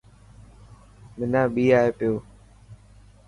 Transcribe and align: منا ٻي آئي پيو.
منا 1.17 1.41
ٻي 1.53 1.63
آئي 1.79 1.89
پيو. 1.97 2.13